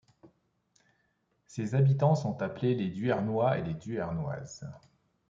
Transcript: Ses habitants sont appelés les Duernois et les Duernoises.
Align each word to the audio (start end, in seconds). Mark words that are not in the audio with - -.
Ses 1.45 1.75
habitants 1.75 2.15
sont 2.15 2.41
appelés 2.41 2.73
les 2.73 2.89
Duernois 2.89 3.59
et 3.59 3.63
les 3.63 3.75
Duernoises. 3.75 4.65